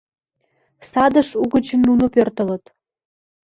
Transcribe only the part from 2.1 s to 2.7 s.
пӧртылыт—